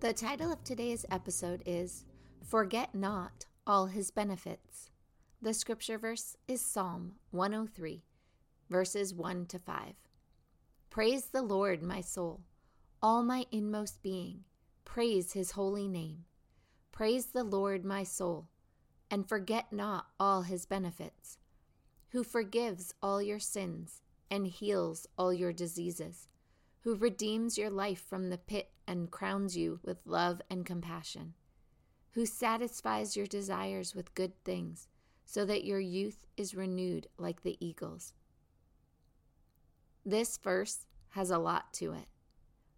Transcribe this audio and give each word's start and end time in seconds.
The 0.00 0.12
title 0.12 0.52
of 0.52 0.62
today's 0.62 1.04
episode 1.10 1.60
is 1.66 2.04
Forget 2.44 2.94
Not 2.94 3.46
All 3.66 3.86
His 3.86 4.12
Benefits. 4.12 4.90
The 5.42 5.52
scripture 5.52 5.98
verse 5.98 6.36
is 6.46 6.60
Psalm 6.60 7.14
103, 7.32 8.04
verses 8.70 9.12
1 9.12 9.46
to 9.46 9.58
5. 9.58 9.94
Praise 10.88 11.24
the 11.24 11.42
Lord, 11.42 11.82
my 11.82 12.00
soul, 12.00 12.42
all 13.02 13.24
my 13.24 13.46
inmost 13.50 14.00
being. 14.00 14.44
Praise 14.84 15.32
his 15.32 15.50
holy 15.50 15.88
name. 15.88 16.26
Praise 16.92 17.26
the 17.26 17.42
Lord, 17.42 17.84
my 17.84 18.04
soul, 18.04 18.46
and 19.10 19.28
forget 19.28 19.72
not 19.72 20.06
all 20.20 20.42
his 20.42 20.64
benefits, 20.64 21.38
who 22.10 22.22
forgives 22.22 22.94
all 23.02 23.20
your 23.20 23.40
sins 23.40 24.02
and 24.30 24.46
heals 24.46 25.08
all 25.18 25.32
your 25.32 25.52
diseases 25.52 26.28
who 26.80 26.94
redeems 26.94 27.58
your 27.58 27.70
life 27.70 28.02
from 28.06 28.30
the 28.30 28.38
pit 28.38 28.70
and 28.86 29.10
crowns 29.10 29.56
you 29.56 29.80
with 29.82 30.06
love 30.06 30.40
and 30.48 30.64
compassion, 30.64 31.34
who 32.12 32.24
satisfies 32.24 33.16
your 33.16 33.26
desires 33.26 33.94
with 33.94 34.14
good 34.14 34.32
things, 34.44 34.88
so 35.24 35.44
that 35.44 35.64
your 35.64 35.80
youth 35.80 36.26
is 36.36 36.54
renewed 36.54 37.06
like 37.18 37.42
the 37.42 37.56
eagles. 37.60 38.14
This 40.06 40.38
verse 40.38 40.86
has 41.10 41.30
a 41.30 41.38
lot 41.38 41.72
to 41.74 41.92
it. 41.92 42.06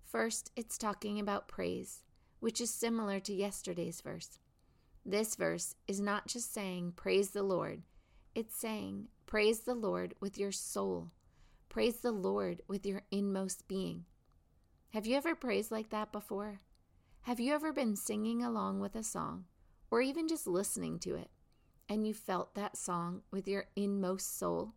First, 0.04 0.50
it's 0.56 0.76
talking 0.76 1.20
about 1.20 1.46
praise, 1.46 2.02
which 2.40 2.60
is 2.60 2.70
similar 2.70 3.20
to 3.20 3.32
yesterday's 3.32 4.00
verse. 4.00 4.38
This 5.06 5.36
verse 5.36 5.76
is 5.86 6.00
not 6.00 6.26
just 6.26 6.52
saying, 6.52 6.94
Praise 6.96 7.30
the 7.30 7.42
Lord, 7.42 7.82
it's 8.34 8.56
saying, 8.56 9.08
Praise 9.26 9.60
the 9.60 9.74
Lord 9.74 10.14
with 10.20 10.38
your 10.38 10.52
soul 10.52 11.12
Praise 11.70 11.98
the 11.98 12.10
Lord 12.10 12.62
with 12.66 12.84
your 12.84 13.02
inmost 13.12 13.68
being. 13.68 14.04
Have 14.92 15.06
you 15.06 15.16
ever 15.16 15.36
praised 15.36 15.70
like 15.70 15.90
that 15.90 16.10
before? 16.10 16.58
Have 17.22 17.38
you 17.38 17.54
ever 17.54 17.72
been 17.72 17.94
singing 17.94 18.42
along 18.42 18.80
with 18.80 18.96
a 18.96 19.04
song, 19.04 19.44
or 19.88 20.02
even 20.02 20.26
just 20.26 20.48
listening 20.48 20.98
to 20.98 21.14
it, 21.14 21.30
and 21.88 22.04
you 22.04 22.12
felt 22.12 22.56
that 22.56 22.76
song 22.76 23.22
with 23.30 23.46
your 23.46 23.66
inmost 23.76 24.36
soul? 24.36 24.74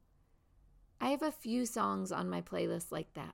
I 1.02 1.10
have 1.10 1.24
a 1.24 1.32
few 1.32 1.66
songs 1.66 2.12
on 2.12 2.30
my 2.30 2.42
playlist 2.42 2.92
like 2.92 3.16
that. 3.16 3.34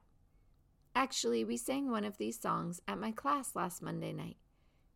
Actually, 0.95 1.43
we 1.43 1.57
sang 1.57 1.91
one 1.91 2.05
of 2.05 2.17
these 2.17 2.39
songs 2.39 2.79
at 2.87 2.97
my 2.97 3.11
class 3.11 3.57
last 3.57 3.81
Monday 3.81 4.13
night. 4.13 4.37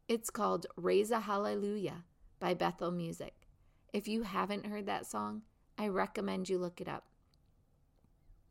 It's 0.08 0.30
called 0.30 0.68
Raise 0.78 1.12
a 1.12 1.20
Hallelujah 1.20 2.06
by 2.40 2.54
Bethel 2.54 2.92
Music. 2.92 3.34
If 3.92 4.08
you 4.08 4.24
haven't 4.24 4.68
heard 4.68 4.86
that 4.86 5.06
song, 5.06 5.42
I 5.78 5.90
recommend 5.90 6.48
you 6.48 6.58
look 6.58 6.80
it 6.80 6.88
up. 6.88 7.08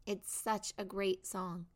It's 0.04 0.34
such 0.34 0.72
a 0.76 0.84
great 0.84 1.26
song. 1.26 1.66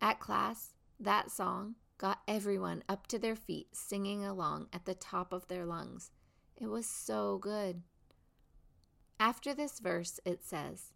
At 0.00 0.18
class, 0.18 0.72
that 0.98 1.30
song 1.30 1.74
got 1.98 2.22
everyone 2.26 2.82
up 2.88 3.06
to 3.08 3.18
their 3.18 3.36
feet 3.36 3.76
singing 3.76 4.24
along 4.24 4.68
at 4.72 4.86
the 4.86 4.94
top 4.94 5.30
of 5.30 5.46
their 5.48 5.66
lungs. 5.66 6.10
It 6.56 6.68
was 6.68 6.86
so 6.86 7.36
good. 7.36 7.82
After 9.20 9.52
this 9.52 9.78
verse, 9.78 10.18
it 10.24 10.42
says, 10.42 10.94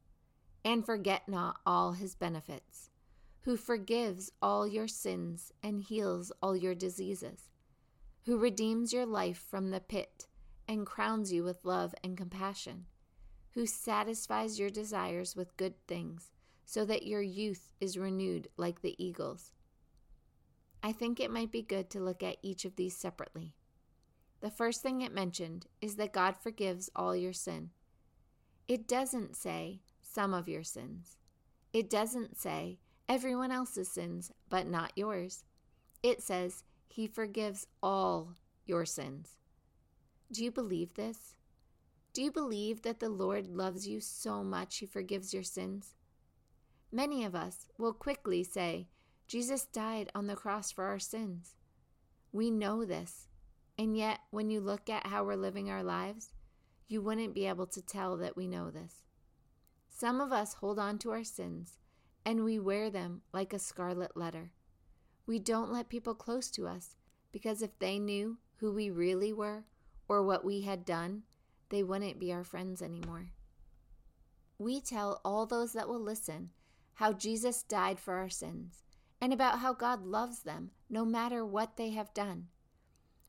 And 0.65 0.87
forget 0.87 1.29
not 1.29 1.59
all 1.67 1.93
his 1.93 2.15
benefits, 2.15 2.89
who 3.43 3.59
forgives 3.59 4.33
all 4.41 4.67
your 4.67 4.89
sins 4.89 5.53
and 5.63 5.83
heals 5.83 6.33
all 6.43 6.57
your 6.57 6.75
diseases, 6.75 7.51
who 8.25 8.39
redeems 8.39 8.93
your 8.93 9.07
life 9.07 9.45
from 9.51 9.71
the 9.71 9.81
pit 9.81 10.27
and 10.67 10.87
crowns 10.87 11.31
you 11.31 11.45
with 11.45 11.65
love 11.65 11.95
and 12.03 12.17
compassion, 12.17 12.87
who 13.53 13.67
satisfies 13.67 14.59
your 14.59 14.71
desires 14.71 15.37
with 15.37 15.57
good 15.59 15.75
things 15.87 16.31
so 16.69 16.85
that 16.85 17.07
your 17.07 17.23
youth 17.23 17.73
is 17.81 17.97
renewed 17.97 18.47
like 18.59 18.83
the 18.83 18.95
eagles. 19.03 19.53
I 20.83 20.93
think 20.93 21.19
it 21.19 21.31
might 21.31 21.51
be 21.51 21.63
good 21.63 21.89
to 21.89 21.99
look 21.99 22.23
at 22.23 22.37
each 22.43 22.67
of 22.67 22.77
these 22.77 22.95
separately. 22.95 23.55
The 24.43 24.51
first 24.51 24.83
thing 24.83 25.01
it 25.01 25.15
mentioned 25.15 25.65
is 25.81 25.97
that 25.97 26.13
God 26.13 26.37
forgives 26.37 26.91
all 26.95 27.17
your 27.17 27.33
sin. 27.33 27.71
It 28.69 28.87
doesn't 28.87 29.35
say 29.35 29.81
some 30.03 30.35
of 30.35 30.47
your 30.47 30.63
sins. 30.63 31.17
It 31.73 31.89
doesn't 31.89 32.37
say 32.37 32.81
everyone 33.09 33.51
else's 33.51 33.91
sins, 33.91 34.31
but 34.51 34.67
not 34.67 34.93
yours. 34.95 35.45
It 36.03 36.23
says 36.23 36.65
He 36.87 37.07
forgives 37.07 37.67
all 37.83 38.35
your 38.67 38.85
sins. 38.85 39.39
Do 40.31 40.45
you 40.45 40.51
believe 40.51 40.93
this? 40.93 41.35
Do 42.13 42.23
you 42.23 42.31
believe 42.31 42.83
that 42.83 43.01
the 43.01 43.09
Lord 43.09 43.47
loves 43.47 43.89
you 43.89 44.03
so 44.03 44.45
much 44.45 44.77
He 44.77 44.87
forgives 44.87 45.33
your 45.33 45.43
sins? 45.43 45.95
Many 46.91 47.25
of 47.25 47.35
us 47.35 47.67
will 47.77 47.93
quickly 47.93 48.43
say, 48.43 48.89
Jesus 49.27 49.67
died 49.67 50.11
on 50.15 50.27
the 50.27 50.37
cross 50.37 50.73
for 50.73 50.85
our 50.85 50.99
sins. 50.99 51.57
We 52.33 52.51
know 52.51 52.85
this, 52.85 53.29
and 53.77 53.97
yet 53.97 54.21
when 54.31 54.49
you 54.49 54.61
look 54.61 54.89
at 54.89 55.07
how 55.07 55.25
we're 55.25 55.37
living 55.37 55.71
our 55.71 55.83
lives, 55.83 56.33
you 56.89 57.03
wouldn't 57.03 57.35
be 57.35 57.47
able 57.47 57.67
to 57.67 57.83
tell 57.83 58.17
that 58.17 58.37
we 58.37 58.47
know 58.49 58.71
this. 58.71 59.03
Some 59.89 60.21
of 60.21 60.33
us 60.33 60.55
hold 60.55 60.79
on 60.79 60.99
to 61.01 61.11
our 61.11 61.25
sins 61.25 61.79
and 62.25 62.45
we 62.45 62.59
wear 62.59 62.91
them 62.91 63.23
like 63.33 63.53
a 63.53 63.59
scarlet 63.59 64.17
letter. 64.17 64.53
We 65.27 65.39
don't 65.39 65.73
let 65.73 65.89
people 65.89 66.15
close 66.15 66.51
to 66.53 66.67
us 66.67 66.97
because 67.33 67.63
if 67.63 67.79
they 67.79 67.99
knew 67.99 68.39
who 68.57 68.73
we 68.73 68.91
really 68.91 69.33
were 69.33 69.65
or 70.09 70.23
what 70.23 70.45
we 70.45 70.63
had 70.63 70.85
done, 70.85 71.25
they 71.69 71.83
wouldn't 71.83 72.19
be 72.19 72.33
our 72.33 72.45
friends 72.45 72.81
anymore. 72.81 73.31
We 74.59 74.81
tell 74.81 75.21
all 75.25 75.47
those 75.47 75.73
that 75.75 75.89
will 75.89 76.01
listen 76.01 76.51
how 76.99 77.13
Jesus 77.13 77.63
died 77.63 78.01
for 78.01 78.15
our 78.15 78.29
sins, 78.29 78.83
and 79.21 79.33
about 79.33 79.61
how 79.61 79.73
God 79.73 80.05
loves 80.05 80.41
them 80.41 80.73
no 80.91 81.05
matter 81.05 81.47
what 81.47 81.77
they 81.77 81.91
have 81.91 82.13
done. 82.13 82.49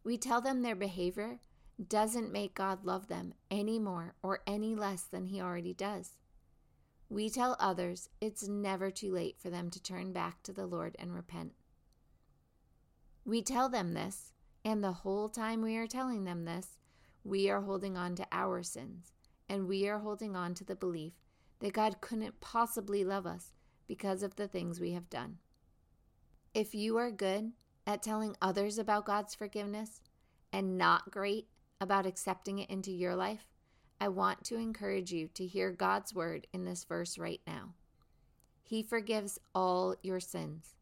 We 0.03 0.18
tell 0.18 0.41
them 0.41 0.63
their 0.63 0.75
behavior 0.75 1.38
doesn't 1.88 2.31
make 2.31 2.56
God 2.56 2.84
love 2.84 3.09
them 3.09 3.35
any 3.52 3.78
more 3.78 4.16
or 4.24 4.40
any 4.47 4.74
less 4.74 5.03
than 5.03 5.28
He 5.28 5.40
already 5.40 5.75
does. 5.75 6.18
We 7.09 7.30
tell 7.30 7.56
others 7.59 8.09
it's 8.19 8.47
never 8.47 8.90
too 8.90 9.13
late 9.13 9.35
for 9.38 9.52
them 9.52 9.69
to 9.69 9.84
turn 9.84 10.13
back 10.13 10.41
to 10.44 10.51
the 10.51 10.66
Lord 10.66 10.96
and 10.97 11.13
repent. 11.13 11.51
We 13.24 13.44
tell 13.44 13.69
them 13.69 13.94
this, 13.94 14.34
and 14.66 14.84
the 14.84 14.94
whole 14.94 15.30
time 15.30 15.62
we 15.62 15.78
are 15.78 15.86
telling 15.86 16.24
them 16.24 16.46
this, 16.46 16.80
we 17.24 17.51
are 17.51 17.62
holding 17.62 17.97
on 17.97 18.16
to 18.16 18.25
our 18.31 18.63
sins, 18.63 19.12
and 19.47 19.68
we 19.68 19.88
are 19.88 20.00
holding 20.00 20.36
on 20.36 20.56
to 20.56 20.63
the 20.63 20.75
belief 20.75 21.13
that 21.59 21.74
God 21.74 22.01
couldn't 22.01 22.41
possibly 22.41 23.06
love 23.06 23.28
us 23.28 23.51
because 23.89 24.22
of 24.22 24.35
the 24.35 24.47
things 24.47 24.79
we 24.79 24.94
have 24.94 25.09
done. 25.09 25.39
If 26.53 26.75
you 26.75 26.95
are 26.97 27.11
good 27.11 27.51
at 27.88 28.03
telling 28.03 28.35
others 28.39 28.77
about 28.77 29.07
God's 29.07 29.33
forgiveness 29.33 30.01
and 30.53 30.77
not 30.77 31.09
great 31.09 31.47
about 31.81 32.05
accepting 32.05 32.59
it 32.59 32.69
into 32.69 32.91
your 32.91 33.16
life, 33.16 33.47
I 34.00 34.09
want 34.09 34.44
to 34.45 34.57
encourage 34.57 35.11
you 35.11 35.27
to 35.33 35.45
hear 35.45 35.72
God's 35.72 36.13
word 36.13 36.45
in 36.53 36.66
this 36.66 36.83
verse 36.83 37.17
right 37.17 37.41
now. 37.47 37.73
He 38.62 38.83
forgives 38.83 39.39
all 39.56 39.95
your 40.03 40.19
sins. 40.19 40.75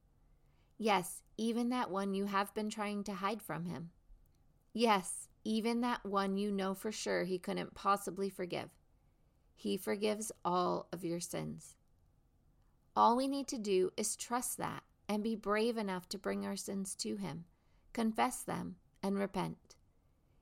Yes, 0.78 1.24
even 1.38 1.70
that 1.70 1.90
one 1.90 2.14
you 2.14 2.26
have 2.26 2.54
been 2.54 2.70
trying 2.70 3.06
to 3.06 3.14
hide 3.14 3.42
from 3.42 3.64
Him. 3.64 3.92
Yes, 4.74 5.30
even 5.46 5.80
that 5.82 6.06
one 6.06 6.36
you 6.36 6.52
know 6.52 6.74
for 6.74 6.92
sure 6.92 7.24
He 7.24 7.40
couldn't 7.40 7.74
possibly 7.74 8.30
forgive. 8.30 8.70
He 9.56 9.78
forgives 9.78 10.30
all 10.44 10.88
of 10.92 11.06
your 11.06 11.22
sins. 11.22 11.78
All 12.98 13.16
we 13.16 13.28
need 13.28 13.48
to 13.50 13.60
do 13.60 13.92
is 13.96 14.16
trust 14.16 14.58
that 14.58 14.82
and 15.08 15.22
be 15.24 15.36
brave 15.36 15.78
enough 15.78 16.10
to 16.10 16.18
bring 16.18 16.48
our 16.48 16.56
sins 16.56 16.96
to 16.96 17.18
Him, 17.18 17.46
confess 17.94 18.42
them, 18.42 18.78
and 19.04 19.20
repent. 19.20 19.76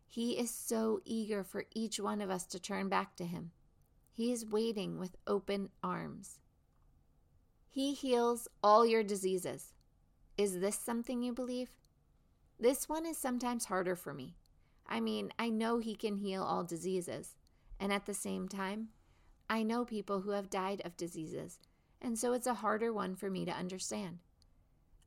He 0.08 0.40
is 0.40 0.52
so 0.52 1.02
eager 1.04 1.44
for 1.44 1.66
each 1.76 2.00
one 2.00 2.22
of 2.22 2.30
us 2.30 2.46
to 2.46 2.58
turn 2.58 2.88
back 2.88 3.18
to 3.18 3.26
Him. 3.26 3.52
He 4.10 4.32
is 4.32 4.46
waiting 4.46 4.98
with 4.98 5.18
open 5.28 5.68
arms. 5.84 6.40
He 7.70 7.94
heals 7.94 8.48
all 8.64 8.86
your 8.86 9.04
diseases. 9.04 9.74
Is 10.38 10.62
this 10.62 10.80
something 10.80 11.22
you 11.22 11.34
believe? 11.34 11.72
This 12.58 12.88
one 12.88 13.06
is 13.06 13.18
sometimes 13.18 13.66
harder 13.66 13.98
for 13.98 14.14
me. 14.14 14.38
I 14.88 15.02
mean, 15.02 15.34
I 15.38 15.50
know 15.50 15.80
He 15.80 15.94
can 15.94 16.16
heal 16.16 16.42
all 16.42 16.64
diseases, 16.64 17.36
and 17.82 17.92
at 17.92 18.06
the 18.06 18.14
same 18.14 18.48
time, 18.48 18.92
I 19.50 19.62
know 19.62 19.84
people 19.84 20.22
who 20.22 20.32
have 20.32 20.50
died 20.50 20.82
of 20.86 20.96
diseases 20.96 21.60
and 22.02 22.18
so 22.18 22.34
it's 22.34 22.48
a 22.48 22.56
harder 22.56 22.92
one 22.94 23.16
for 23.16 23.30
me 23.30 23.46
to 23.46 23.52
understand. 23.52 24.20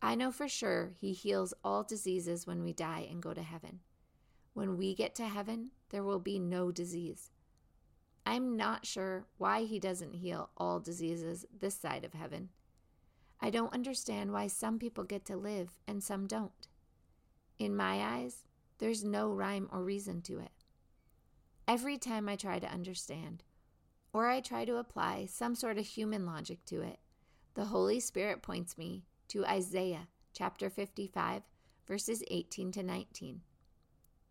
I 0.00 0.14
know 0.14 0.30
for 0.30 0.48
sure 0.48 0.92
He 1.00 1.12
heals 1.12 1.54
all 1.64 1.82
diseases 1.82 2.46
when 2.46 2.62
we 2.62 2.72
die 2.72 3.06
and 3.10 3.22
go 3.22 3.34
to 3.34 3.42
heaven. 3.42 3.80
When 4.54 4.76
we 4.76 4.94
get 4.94 5.14
to 5.16 5.26
heaven, 5.26 5.70
there 5.90 6.04
will 6.04 6.18
be 6.18 6.38
no 6.38 6.70
disease. 6.70 7.30
I'm 8.26 8.56
not 8.56 8.86
sure 8.86 9.26
why 9.38 9.64
He 9.64 9.78
doesn't 9.78 10.14
heal 10.14 10.50
all 10.56 10.80
diseases 10.80 11.46
this 11.58 11.74
side 11.74 12.04
of 12.04 12.14
heaven. 12.14 12.50
I 13.40 13.50
don't 13.50 13.72
understand 13.72 14.32
why 14.32 14.48
some 14.48 14.78
people 14.78 15.04
get 15.04 15.24
to 15.26 15.36
live 15.36 15.70
and 15.86 16.02
some 16.02 16.26
don't. 16.26 16.68
In 17.58 17.76
my 17.76 18.02
eyes, 18.02 18.44
there's 18.78 19.04
no 19.04 19.30
rhyme 19.30 19.68
or 19.72 19.82
reason 19.82 20.22
to 20.22 20.38
it. 20.38 20.50
Every 21.66 21.98
time 21.98 22.28
I 22.28 22.36
try 22.36 22.58
to 22.58 22.70
understand, 22.70 23.42
or 24.12 24.28
I 24.28 24.40
try 24.40 24.64
to 24.64 24.76
apply 24.76 25.26
some 25.26 25.54
sort 25.54 25.78
of 25.78 25.86
human 25.86 26.26
logic 26.26 26.64
to 26.66 26.82
it, 26.82 26.98
the 27.54 27.66
Holy 27.66 28.00
Spirit 28.00 28.42
points 28.42 28.78
me 28.78 29.04
to 29.28 29.44
Isaiah 29.44 30.08
chapter 30.32 30.70
55, 30.70 31.42
verses 31.86 32.22
18 32.30 32.72
to 32.72 32.82
19. 32.82 33.40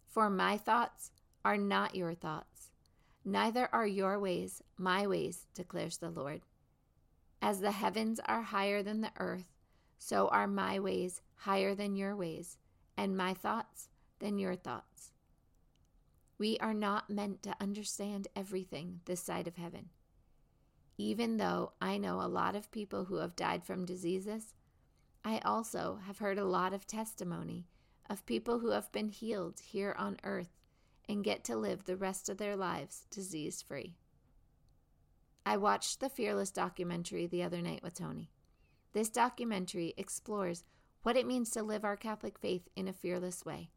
For 0.07 0.29
my 0.29 0.57
thoughts 0.57 1.11
are 1.43 1.57
not 1.57 1.95
your 1.95 2.13
thoughts, 2.13 2.69
neither 3.25 3.69
are 3.73 3.87
your 3.87 4.19
ways 4.19 4.63
my 4.77 5.05
ways, 5.05 5.47
declares 5.53 5.97
the 5.97 6.09
Lord. 6.09 6.41
As 7.41 7.59
the 7.59 7.71
heavens 7.71 8.19
are 8.25 8.41
higher 8.41 8.81
than 8.81 9.01
the 9.01 9.11
earth, 9.19 9.53
so 9.99 10.27
are 10.29 10.47
my 10.47 10.79
ways 10.79 11.21
higher 11.35 11.75
than 11.75 11.95
your 11.95 12.15
ways, 12.15 12.57
and 12.95 13.17
my 13.17 13.33
thoughts 13.33 13.89
than 14.19 14.39
your 14.39 14.55
thoughts. 14.55 15.11
We 16.39 16.57
are 16.59 16.73
not 16.73 17.09
meant 17.09 17.41
to 17.43 17.55
understand 17.59 18.27
everything 18.35 19.01
this 19.05 19.21
side 19.21 19.47
of 19.47 19.55
heaven. 19.55 19.89
Even 20.97 21.37
though 21.37 21.73
I 21.81 21.97
know 21.97 22.21
a 22.21 22.27
lot 22.27 22.55
of 22.55 22.71
people 22.71 23.05
who 23.05 23.15
have 23.17 23.35
died 23.35 23.63
from 23.63 23.85
diseases, 23.85 24.53
I 25.25 25.39
also 25.39 25.99
have 26.05 26.19
heard 26.19 26.37
a 26.37 26.45
lot 26.45 26.73
of 26.73 26.85
testimony 26.85 27.67
of 28.09 28.25
people 28.25 28.59
who 28.59 28.69
have 28.69 28.91
been 28.91 29.09
healed 29.09 29.59
here 29.59 29.95
on 29.97 30.17
earth 30.23 30.55
and 31.09 31.23
get 31.23 31.43
to 31.45 31.55
live 31.55 31.85
the 31.85 31.97
rest 31.97 32.29
of 32.29 32.37
their 32.37 32.55
lives 32.55 33.05
disease 33.09 33.61
free. 33.61 33.95
I 35.45 35.57
watched 35.57 35.99
the 35.99 36.09
Fearless 36.09 36.51
documentary 36.51 37.25
the 37.25 37.43
other 37.43 37.61
night 37.61 37.81
with 37.81 37.93
Tony. 37.93 38.29
This 38.93 39.09
documentary 39.09 39.93
explores 39.97 40.63
what 41.03 41.17
it 41.17 41.27
means 41.27 41.51
to 41.51 41.63
live 41.63 41.85
our 41.85 41.95
Catholic 41.95 42.37
faith 42.37 42.67
in 42.75 42.87
a 42.87 42.93
fearless 42.93 43.45
way. 43.45 43.69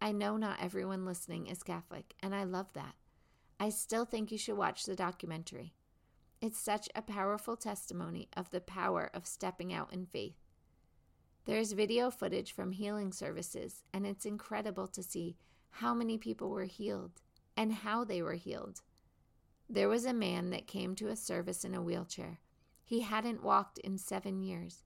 I 0.00 0.12
know 0.12 0.36
not 0.36 0.62
everyone 0.62 1.04
listening 1.04 1.46
is 1.46 1.62
Catholic, 1.62 2.14
and 2.22 2.34
I 2.34 2.44
love 2.44 2.72
that. 2.74 2.94
I 3.58 3.70
still 3.70 4.04
think 4.04 4.30
you 4.30 4.38
should 4.38 4.56
watch 4.56 4.84
the 4.84 4.94
documentary. 4.94 5.74
It's 6.40 6.60
such 6.60 6.88
a 6.94 7.02
powerful 7.02 7.56
testimony 7.56 8.28
of 8.36 8.50
the 8.50 8.60
power 8.60 9.10
of 9.12 9.26
stepping 9.26 9.72
out 9.72 9.92
in 9.92 10.06
faith. 10.06 10.36
There's 11.46 11.72
video 11.72 12.10
footage 12.10 12.52
from 12.52 12.70
healing 12.72 13.12
services, 13.12 13.82
and 13.92 14.06
it's 14.06 14.24
incredible 14.24 14.86
to 14.86 15.02
see 15.02 15.36
how 15.70 15.94
many 15.94 16.16
people 16.16 16.50
were 16.50 16.64
healed 16.64 17.20
and 17.56 17.72
how 17.72 18.04
they 18.04 18.22
were 18.22 18.34
healed. 18.34 18.82
There 19.68 19.88
was 19.88 20.04
a 20.04 20.14
man 20.14 20.50
that 20.50 20.68
came 20.68 20.94
to 20.94 21.08
a 21.08 21.16
service 21.16 21.64
in 21.64 21.74
a 21.74 21.82
wheelchair. 21.82 22.38
He 22.84 23.00
hadn't 23.00 23.42
walked 23.42 23.78
in 23.78 23.98
seven 23.98 24.40
years. 24.40 24.84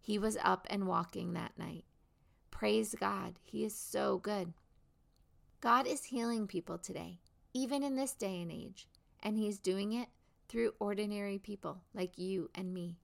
He 0.00 0.18
was 0.18 0.36
up 0.44 0.66
and 0.68 0.86
walking 0.86 1.32
that 1.32 1.58
night. 1.58 1.84
Praise 2.60 2.94
God, 3.00 3.36
He 3.42 3.64
is 3.64 3.74
so 3.74 4.18
good. 4.18 4.52
God 5.62 5.86
is 5.86 6.04
healing 6.04 6.46
people 6.46 6.76
today, 6.76 7.18
even 7.54 7.82
in 7.82 7.96
this 7.96 8.12
day 8.12 8.42
and 8.42 8.52
age, 8.52 8.86
and 9.22 9.38
He's 9.38 9.58
doing 9.58 9.94
it 9.94 10.10
through 10.46 10.74
ordinary 10.78 11.38
people 11.38 11.80
like 11.94 12.18
you 12.18 12.50
and 12.54 12.74
me. 12.74 12.98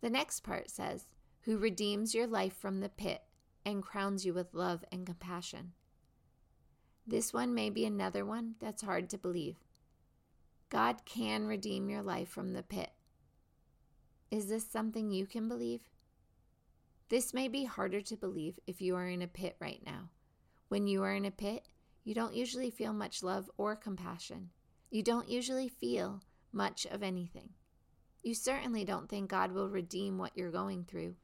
The 0.00 0.08
next 0.08 0.40
part 0.40 0.70
says, 0.70 1.08
Who 1.42 1.58
redeems 1.58 2.14
your 2.14 2.26
life 2.26 2.56
from 2.56 2.80
the 2.80 2.88
pit 2.88 3.20
and 3.66 3.82
crowns 3.82 4.24
you 4.24 4.32
with 4.32 4.54
love 4.54 4.82
and 4.90 5.04
compassion. 5.04 5.72
This 7.06 7.34
one 7.34 7.54
may 7.54 7.68
be 7.68 7.84
another 7.84 8.24
one 8.24 8.54
that's 8.60 8.80
hard 8.80 9.10
to 9.10 9.18
believe. 9.18 9.56
God 10.70 11.04
can 11.04 11.46
redeem 11.46 11.90
your 11.90 12.00
life 12.00 12.30
from 12.30 12.54
the 12.54 12.62
pit. 12.62 12.92
Is 14.30 14.48
this 14.48 14.66
something 14.66 15.10
you 15.10 15.26
can 15.26 15.50
believe? 15.50 15.82
This 17.08 17.32
may 17.32 17.48
be 17.48 17.64
harder 17.64 18.02
to 18.02 18.16
believe 18.16 18.58
if 18.66 18.82
you 18.82 18.94
are 18.96 19.08
in 19.08 19.22
a 19.22 19.28
pit 19.28 19.56
right 19.60 19.80
now. 19.84 20.10
When 20.68 20.86
you 20.86 21.02
are 21.02 21.14
in 21.14 21.24
a 21.24 21.30
pit, 21.30 21.66
you 22.04 22.14
don't 22.14 22.34
usually 22.34 22.70
feel 22.70 22.92
much 22.92 23.22
love 23.22 23.50
or 23.56 23.76
compassion. 23.76 24.50
You 24.90 25.02
don't 25.02 25.28
usually 25.28 25.68
feel 25.68 26.22
much 26.52 26.86
of 26.86 27.02
anything. 27.02 27.50
You 28.22 28.34
certainly 28.34 28.84
don't 28.84 29.08
think 29.08 29.30
God 29.30 29.52
will 29.52 29.70
redeem 29.70 30.18
what 30.18 30.36
you're 30.36 30.50
going 30.50 30.84
through, 30.84 31.14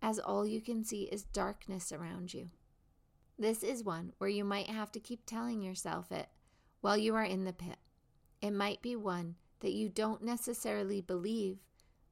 as 0.00 0.20
all 0.20 0.46
you 0.46 0.60
can 0.60 0.84
see 0.84 1.04
is 1.04 1.24
darkness 1.24 1.90
around 1.90 2.32
you. 2.32 2.50
This 3.38 3.62
is 3.62 3.82
one 3.82 4.12
where 4.18 4.30
you 4.30 4.44
might 4.44 4.68
have 4.68 4.92
to 4.92 5.00
keep 5.00 5.26
telling 5.26 5.62
yourself 5.62 6.12
it 6.12 6.28
while 6.82 6.96
you 6.96 7.14
are 7.16 7.24
in 7.24 7.44
the 7.44 7.52
pit. 7.52 7.78
It 8.40 8.52
might 8.52 8.80
be 8.80 8.94
one 8.94 9.36
that 9.60 9.72
you 9.72 9.88
don't 9.88 10.22
necessarily 10.22 11.00
believe, 11.00 11.58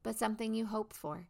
but 0.03 0.17
something 0.17 0.53
you 0.53 0.65
hope 0.65 0.91
for. 0.91 1.27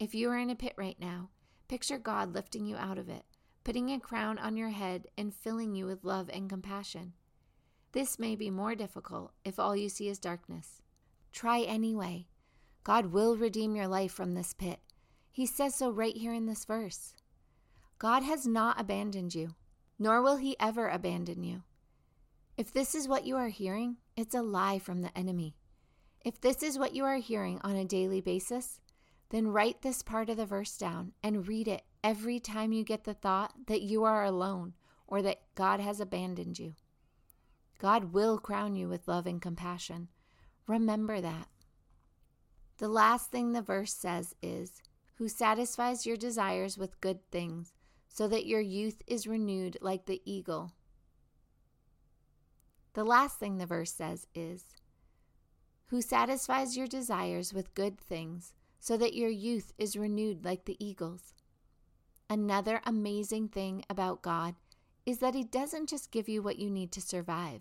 If 0.00 0.14
you 0.14 0.30
are 0.30 0.38
in 0.38 0.48
a 0.48 0.56
pit 0.56 0.72
right 0.78 0.98
now, 0.98 1.28
picture 1.68 1.98
God 1.98 2.34
lifting 2.34 2.64
you 2.64 2.74
out 2.74 2.96
of 2.96 3.10
it, 3.10 3.22
putting 3.64 3.90
a 3.90 4.00
crown 4.00 4.38
on 4.38 4.56
your 4.56 4.70
head, 4.70 5.08
and 5.18 5.34
filling 5.34 5.74
you 5.74 5.84
with 5.84 6.04
love 6.04 6.30
and 6.32 6.48
compassion. 6.48 7.12
This 7.92 8.18
may 8.18 8.34
be 8.34 8.48
more 8.48 8.74
difficult 8.74 9.32
if 9.44 9.58
all 9.58 9.76
you 9.76 9.90
see 9.90 10.08
is 10.08 10.18
darkness. 10.18 10.80
Try 11.34 11.60
anyway. 11.60 12.28
God 12.82 13.12
will 13.12 13.36
redeem 13.36 13.76
your 13.76 13.88
life 13.88 14.10
from 14.10 14.32
this 14.32 14.54
pit. 14.54 14.80
He 15.30 15.44
says 15.44 15.74
so 15.74 15.90
right 15.90 16.16
here 16.16 16.32
in 16.32 16.46
this 16.46 16.64
verse. 16.64 17.12
God 17.98 18.22
has 18.22 18.46
not 18.46 18.80
abandoned 18.80 19.34
you, 19.34 19.54
nor 19.98 20.22
will 20.22 20.36
he 20.36 20.56
ever 20.58 20.88
abandon 20.88 21.44
you. 21.44 21.62
If 22.56 22.72
this 22.72 22.94
is 22.94 23.06
what 23.06 23.26
you 23.26 23.36
are 23.36 23.48
hearing, 23.48 23.98
it's 24.16 24.34
a 24.34 24.40
lie 24.40 24.78
from 24.78 25.02
the 25.02 25.16
enemy. 25.16 25.56
If 26.24 26.40
this 26.40 26.62
is 26.62 26.78
what 26.78 26.94
you 26.94 27.04
are 27.04 27.16
hearing 27.16 27.60
on 27.62 27.76
a 27.76 27.84
daily 27.84 28.22
basis, 28.22 28.80
then 29.30 29.48
write 29.48 29.82
this 29.82 30.02
part 30.02 30.28
of 30.28 30.36
the 30.36 30.46
verse 30.46 30.76
down 30.76 31.12
and 31.22 31.48
read 31.48 31.68
it 31.68 31.82
every 32.02 32.38
time 32.38 32.72
you 32.72 32.84
get 32.84 33.04
the 33.04 33.14
thought 33.14 33.54
that 33.66 33.82
you 33.82 34.04
are 34.04 34.24
alone 34.24 34.74
or 35.06 35.22
that 35.22 35.42
God 35.54 35.80
has 35.80 36.00
abandoned 36.00 36.58
you. 36.58 36.74
God 37.78 38.12
will 38.12 38.38
crown 38.38 38.76
you 38.76 38.88
with 38.88 39.08
love 39.08 39.26
and 39.26 39.40
compassion. 39.40 40.08
Remember 40.66 41.20
that. 41.20 41.48
The 42.78 42.88
last 42.88 43.30
thing 43.30 43.52
the 43.52 43.62
verse 43.62 43.94
says 43.94 44.34
is, 44.42 44.82
Who 45.14 45.28
satisfies 45.28 46.06
your 46.06 46.16
desires 46.16 46.76
with 46.76 47.00
good 47.00 47.20
things, 47.30 47.72
so 48.08 48.26
that 48.28 48.46
your 48.46 48.60
youth 48.60 49.02
is 49.06 49.26
renewed 49.26 49.78
like 49.80 50.06
the 50.06 50.20
eagle. 50.24 50.72
The 52.94 53.04
last 53.04 53.38
thing 53.38 53.58
the 53.58 53.66
verse 53.66 53.92
says 53.92 54.26
is, 54.34 54.64
Who 55.86 56.02
satisfies 56.02 56.76
your 56.76 56.86
desires 56.86 57.54
with 57.54 57.74
good 57.74 58.00
things, 58.00 58.54
so 58.80 58.96
that 58.96 59.14
your 59.14 59.28
youth 59.28 59.72
is 59.78 59.94
renewed 59.94 60.44
like 60.44 60.64
the 60.64 60.76
eagles. 60.84 61.34
Another 62.28 62.80
amazing 62.86 63.48
thing 63.48 63.84
about 63.90 64.22
God 64.22 64.54
is 65.04 65.18
that 65.18 65.34
He 65.34 65.44
doesn't 65.44 65.88
just 65.88 66.10
give 66.10 66.28
you 66.28 66.42
what 66.42 66.58
you 66.58 66.70
need 66.70 66.90
to 66.92 67.00
survive, 67.00 67.60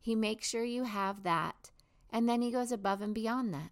He 0.00 0.14
makes 0.14 0.48
sure 0.48 0.64
you 0.64 0.84
have 0.84 1.22
that, 1.22 1.70
and 2.10 2.28
then 2.28 2.42
He 2.42 2.50
goes 2.50 2.72
above 2.72 3.00
and 3.00 3.14
beyond 3.14 3.54
that. 3.54 3.70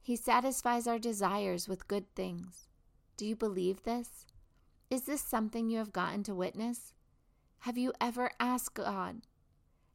He 0.00 0.14
satisfies 0.14 0.86
our 0.86 1.00
desires 1.00 1.68
with 1.68 1.88
good 1.88 2.14
things. 2.14 2.68
Do 3.16 3.26
you 3.26 3.34
believe 3.34 3.82
this? 3.82 4.26
Is 4.88 5.02
this 5.02 5.20
something 5.20 5.68
you 5.68 5.78
have 5.78 5.92
gotten 5.92 6.22
to 6.24 6.34
witness? 6.34 6.92
Have 7.60 7.76
you 7.76 7.92
ever 8.00 8.30
asked 8.38 8.74
God? 8.74 9.22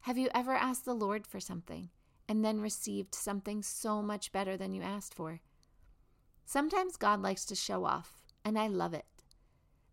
Have 0.00 0.18
you 0.18 0.28
ever 0.34 0.52
asked 0.52 0.84
the 0.84 0.92
Lord 0.92 1.26
for 1.26 1.40
something? 1.40 1.88
And 2.32 2.42
then 2.42 2.62
received 2.62 3.14
something 3.14 3.62
so 3.62 4.00
much 4.00 4.32
better 4.32 4.56
than 4.56 4.72
you 4.72 4.80
asked 4.80 5.12
for. 5.12 5.42
Sometimes 6.46 6.96
God 6.96 7.20
likes 7.20 7.44
to 7.44 7.54
show 7.54 7.84
off, 7.84 8.22
and 8.42 8.58
I 8.58 8.68
love 8.68 8.94
it. 8.94 9.04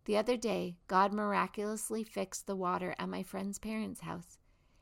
The 0.06 0.16
other 0.16 0.38
day, 0.38 0.78
God 0.86 1.12
miraculously 1.12 2.02
fixed 2.02 2.46
the 2.46 2.56
water 2.56 2.94
at 2.98 3.10
my 3.10 3.22
friend's 3.22 3.58
parents' 3.58 4.00
house. 4.00 4.38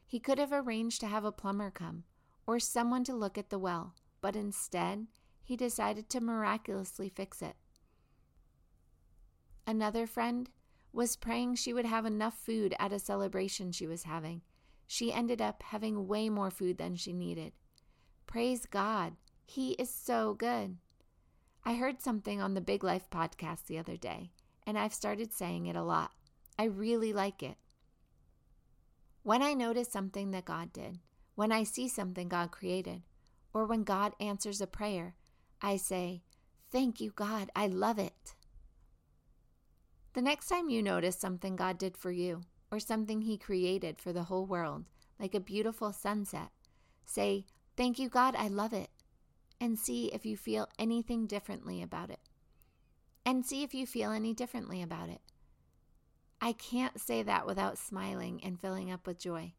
He 0.06 0.20
could 0.20 0.38
have 0.38 0.52
arranged 0.52 1.00
to 1.00 1.08
have 1.08 1.24
a 1.24 1.32
plumber 1.32 1.72
come 1.72 2.04
or 2.46 2.60
someone 2.60 3.02
to 3.02 3.16
look 3.16 3.36
at 3.36 3.50
the 3.50 3.58
well, 3.58 3.96
but 4.20 4.36
instead, 4.36 5.08
he 5.42 5.56
decided 5.56 6.08
to 6.10 6.20
miraculously 6.20 7.08
fix 7.08 7.42
it. 7.42 7.56
Another 9.66 10.06
friend 10.06 10.48
was 10.92 11.16
praying 11.16 11.56
she 11.56 11.72
would 11.72 11.86
have 11.86 12.06
enough 12.06 12.38
food 12.38 12.72
at 12.78 12.92
a 12.92 13.00
celebration 13.00 13.72
she 13.72 13.88
was 13.88 14.04
having, 14.04 14.42
she 14.88 15.12
ended 15.12 15.40
up 15.40 15.62
having 15.62 16.08
way 16.08 16.30
more 16.30 16.50
food 16.50 16.78
than 16.78 16.96
she 16.96 17.12
needed. 17.12 17.52
Praise 18.26 18.64
God. 18.66 19.14
He 19.44 19.72
is 19.72 19.90
so 19.90 20.34
good. 20.34 20.78
I 21.64 21.74
heard 21.74 22.00
something 22.00 22.40
on 22.40 22.54
the 22.54 22.62
Big 22.62 22.82
Life 22.82 23.10
podcast 23.10 23.66
the 23.66 23.78
other 23.78 23.98
day, 23.98 24.30
and 24.66 24.78
I've 24.78 24.94
started 24.94 25.32
saying 25.32 25.66
it 25.66 25.76
a 25.76 25.82
lot. 25.82 26.12
I 26.58 26.64
really 26.64 27.12
like 27.12 27.42
it. 27.42 27.56
When 29.22 29.42
I 29.42 29.52
notice 29.52 29.88
something 29.88 30.30
that 30.30 30.46
God 30.46 30.72
did, 30.72 30.98
when 31.34 31.52
I 31.52 31.64
see 31.64 31.86
something 31.86 32.28
God 32.28 32.50
created, 32.50 33.02
or 33.52 33.66
when 33.66 33.84
God 33.84 34.14
answers 34.18 34.62
a 34.62 34.66
prayer, 34.66 35.14
I 35.60 35.76
say, 35.76 36.22
Thank 36.70 37.00
you, 37.00 37.12
God, 37.14 37.50
I 37.54 37.66
love 37.66 37.98
it. 37.98 38.34
The 40.14 40.22
next 40.22 40.48
time 40.48 40.70
you 40.70 40.82
notice 40.82 41.16
something 41.16 41.56
God 41.56 41.76
did 41.76 41.96
for 41.96 42.10
you, 42.10 42.40
or 42.70 42.80
something 42.80 43.22
He 43.22 43.38
created 43.38 43.98
for 43.98 44.12
the 44.12 44.24
whole 44.24 44.46
world, 44.46 44.84
like 45.18 45.34
a 45.34 45.40
beautiful 45.40 45.92
sunset, 45.92 46.48
say, 47.04 47.46
Thank 47.76 47.98
you, 47.98 48.08
God, 48.08 48.34
I 48.36 48.48
love 48.48 48.72
it, 48.72 48.90
and 49.60 49.78
see 49.78 50.06
if 50.06 50.26
you 50.26 50.36
feel 50.36 50.68
anything 50.78 51.26
differently 51.26 51.82
about 51.82 52.10
it. 52.10 52.20
And 53.24 53.44
see 53.44 53.62
if 53.62 53.74
you 53.74 53.86
feel 53.86 54.10
any 54.10 54.34
differently 54.34 54.82
about 54.82 55.08
it. 55.08 55.20
I 56.40 56.52
can't 56.52 57.00
say 57.00 57.22
that 57.22 57.46
without 57.46 57.78
smiling 57.78 58.40
and 58.42 58.60
filling 58.60 58.90
up 58.90 59.06
with 59.06 59.18
joy. 59.18 59.52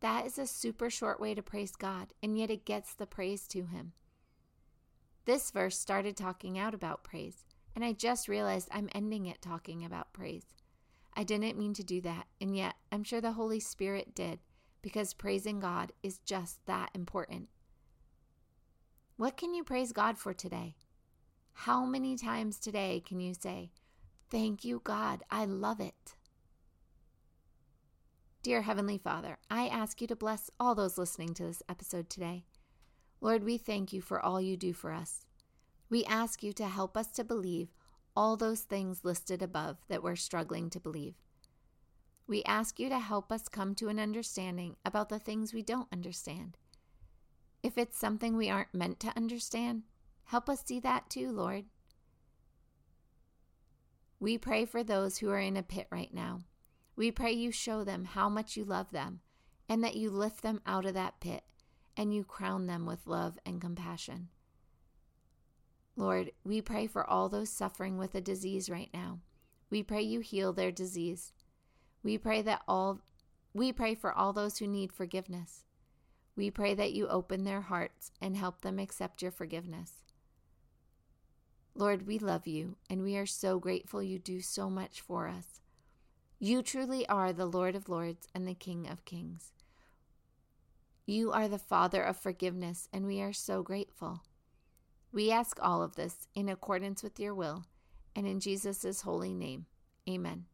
That 0.00 0.26
is 0.26 0.38
a 0.38 0.46
super 0.46 0.90
short 0.90 1.18
way 1.18 1.34
to 1.34 1.42
praise 1.42 1.72
God, 1.72 2.08
and 2.22 2.38
yet 2.38 2.50
it 2.50 2.64
gets 2.64 2.94
the 2.94 3.06
praise 3.06 3.48
to 3.48 3.64
Him. 3.64 3.92
This 5.24 5.50
verse 5.50 5.78
started 5.78 6.16
talking 6.16 6.58
out 6.58 6.72
about 6.72 7.04
praise, 7.04 7.44
and 7.74 7.84
I 7.84 7.92
just 7.92 8.28
realized 8.28 8.68
I'm 8.70 8.88
ending 8.94 9.26
it 9.26 9.42
talking 9.42 9.84
about 9.84 10.12
praise. 10.12 10.46
I 11.18 11.24
didn't 11.24 11.58
mean 11.58 11.74
to 11.74 11.82
do 11.82 12.00
that, 12.02 12.28
and 12.40 12.56
yet 12.56 12.76
I'm 12.92 13.02
sure 13.02 13.20
the 13.20 13.32
Holy 13.32 13.58
Spirit 13.58 14.14
did, 14.14 14.38
because 14.82 15.14
praising 15.14 15.58
God 15.58 15.90
is 16.00 16.20
just 16.20 16.64
that 16.66 16.90
important. 16.94 17.48
What 19.16 19.36
can 19.36 19.52
you 19.52 19.64
praise 19.64 19.90
God 19.90 20.16
for 20.16 20.32
today? 20.32 20.76
How 21.54 21.84
many 21.84 22.14
times 22.14 22.60
today 22.60 23.02
can 23.04 23.18
you 23.18 23.34
say, 23.34 23.72
Thank 24.30 24.64
you, 24.64 24.80
God, 24.84 25.24
I 25.28 25.44
love 25.44 25.80
it? 25.80 26.14
Dear 28.44 28.62
Heavenly 28.62 28.98
Father, 28.98 29.38
I 29.50 29.66
ask 29.66 30.00
you 30.00 30.06
to 30.06 30.14
bless 30.14 30.52
all 30.60 30.76
those 30.76 30.98
listening 30.98 31.34
to 31.34 31.42
this 31.42 31.64
episode 31.68 32.08
today. 32.08 32.44
Lord, 33.20 33.42
we 33.42 33.58
thank 33.58 33.92
you 33.92 34.00
for 34.00 34.24
all 34.24 34.40
you 34.40 34.56
do 34.56 34.72
for 34.72 34.92
us. 34.92 35.26
We 35.90 36.04
ask 36.04 36.44
you 36.44 36.52
to 36.52 36.68
help 36.68 36.96
us 36.96 37.08
to 37.08 37.24
believe 37.24 37.74
all 38.18 38.36
those 38.36 38.62
things 38.62 39.04
listed 39.04 39.40
above 39.42 39.76
that 39.86 40.02
we're 40.02 40.16
struggling 40.16 40.68
to 40.68 40.80
believe. 40.80 41.14
We 42.26 42.42
ask 42.42 42.80
you 42.80 42.88
to 42.88 42.98
help 42.98 43.30
us 43.30 43.48
come 43.48 43.76
to 43.76 43.86
an 43.86 44.00
understanding 44.00 44.74
about 44.84 45.08
the 45.08 45.20
things 45.20 45.54
we 45.54 45.62
don't 45.62 45.86
understand. 45.92 46.58
If 47.62 47.78
it's 47.78 47.96
something 47.96 48.36
we 48.36 48.50
aren't 48.50 48.74
meant 48.74 48.98
to 49.00 49.16
understand, 49.16 49.84
help 50.24 50.48
us 50.48 50.64
see 50.66 50.80
that 50.80 51.08
too, 51.08 51.30
Lord. 51.30 51.66
We 54.18 54.36
pray 54.36 54.64
for 54.64 54.82
those 54.82 55.18
who 55.18 55.30
are 55.30 55.38
in 55.38 55.56
a 55.56 55.62
pit 55.62 55.86
right 55.92 56.12
now. 56.12 56.40
We 56.96 57.12
pray 57.12 57.30
you 57.30 57.52
show 57.52 57.84
them 57.84 58.04
how 58.04 58.28
much 58.28 58.56
you 58.56 58.64
love 58.64 58.90
them 58.90 59.20
and 59.68 59.84
that 59.84 59.94
you 59.94 60.10
lift 60.10 60.42
them 60.42 60.60
out 60.66 60.86
of 60.86 60.94
that 60.94 61.20
pit 61.20 61.44
and 61.96 62.12
you 62.12 62.24
crown 62.24 62.66
them 62.66 62.84
with 62.84 63.06
love 63.06 63.38
and 63.46 63.60
compassion. 63.60 64.30
Lord, 65.98 66.30
we 66.44 66.62
pray 66.62 66.86
for 66.86 67.04
all 67.04 67.28
those 67.28 67.50
suffering 67.50 67.98
with 67.98 68.14
a 68.14 68.20
disease 68.20 68.70
right 68.70 68.88
now. 68.94 69.18
We 69.68 69.82
pray 69.82 70.02
you 70.02 70.20
heal 70.20 70.52
their 70.52 70.70
disease. 70.70 71.32
We 72.04 72.16
pray 72.16 72.40
that 72.42 72.62
all 72.68 73.00
we 73.52 73.72
pray 73.72 73.96
for 73.96 74.12
all 74.12 74.32
those 74.32 74.58
who 74.58 74.68
need 74.68 74.92
forgiveness. 74.92 75.64
We 76.36 76.52
pray 76.52 76.74
that 76.74 76.92
you 76.92 77.08
open 77.08 77.42
their 77.42 77.62
hearts 77.62 78.12
and 78.20 78.36
help 78.36 78.60
them 78.60 78.78
accept 78.78 79.22
your 79.22 79.32
forgiveness. 79.32 79.94
Lord, 81.74 82.06
we 82.06 82.20
love 82.20 82.46
you 82.46 82.76
and 82.88 83.02
we 83.02 83.16
are 83.16 83.26
so 83.26 83.58
grateful 83.58 84.00
you 84.00 84.20
do 84.20 84.40
so 84.40 84.70
much 84.70 85.00
for 85.00 85.26
us. 85.26 85.60
You 86.38 86.62
truly 86.62 87.08
are 87.08 87.32
the 87.32 87.46
Lord 87.46 87.74
of 87.74 87.88
Lords 87.88 88.28
and 88.32 88.46
the 88.46 88.54
King 88.54 88.88
of 88.88 89.04
Kings. 89.04 89.52
You 91.06 91.32
are 91.32 91.48
the 91.48 91.58
Father 91.58 92.02
of 92.02 92.16
forgiveness, 92.16 92.86
and 92.92 93.06
we 93.06 93.20
are 93.20 93.32
so 93.32 93.62
grateful. 93.62 94.20
We 95.12 95.30
ask 95.30 95.58
all 95.60 95.82
of 95.82 95.96
this 95.96 96.28
in 96.34 96.48
accordance 96.48 97.02
with 97.02 97.18
your 97.18 97.34
will 97.34 97.64
and 98.14 98.26
in 98.26 98.40
Jesus' 98.40 99.02
holy 99.02 99.32
name. 99.32 99.66
Amen. 100.08 100.46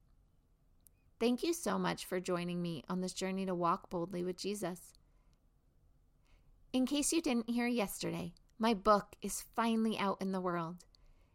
Thank 1.18 1.42
you 1.42 1.52
so 1.52 1.78
much 1.78 2.04
for 2.04 2.20
joining 2.20 2.61
me 2.61 2.82
on 2.88 3.00
this 3.00 3.12
journey 3.12 3.46
to 3.46 3.54
walk 3.54 3.88
boldly 3.88 4.25
with 4.25 4.37
Jesus. 4.37 4.92
In 6.73 6.87
case 6.87 7.12
you 7.12 7.23
didn't 7.23 7.50
hear 7.50 7.66
yesterday, 7.66 8.34
my 8.58 8.75
book 8.75 9.14
is 9.23 9.44
finally 9.54 9.99
out 9.99 10.20
in 10.20 10.32
the 10.32 10.40
world. 10.40 10.84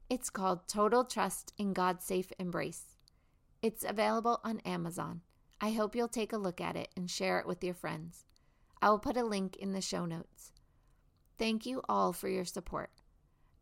It's 0.10 0.30
called 0.30 0.68
Total 0.68 1.04
Trust 1.04 1.54
in 1.58 1.74
God's 1.74 2.04
Safe 2.04 2.32
Embrace. 2.40 2.96
It's 3.62 3.84
available 3.84 4.40
on 4.44 4.60
Amazon. 4.62 5.22
I 5.62 5.72
hope 5.72 5.96
you'll 5.96 6.08
take 6.08 6.34
a 6.34 6.38
look 6.38 6.62
at 6.62 6.76
it 6.76 6.90
and 6.96 7.10
share 7.10 7.40
it 7.40 7.48
with 7.48 7.64
your 7.64 7.74
friends. 7.74 8.26
I 8.82 8.90
will 8.90 9.00
put 9.00 9.18
a 9.18 9.24
link 9.24 9.56
in 9.58 9.74
the 9.74 9.82
show 9.82 10.06
notes. 10.06 10.52
Thank 11.38 11.66
you 11.66 11.82
all 11.88 12.14
for 12.14 12.30
your 12.30 12.46
support. 12.46 12.92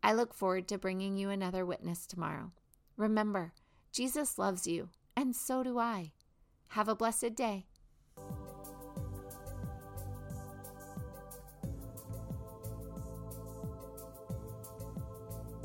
I 0.08 0.14
look 0.14 0.32
forward 0.32 0.68
to 0.68 0.78
bringing 0.78 1.18
you 1.18 1.28
another 1.28 1.66
witness 1.66 2.06
tomorrow. 2.06 2.52
Remember, 2.96 3.52
Jesus 3.92 4.38
loves 4.38 4.66
you, 4.66 4.88
and 5.14 5.36
so 5.36 5.62
do 5.62 5.78
I. 5.78 6.12
Have 6.68 6.88
a 6.88 6.94
blessed 6.94 7.34
day. 7.34 7.66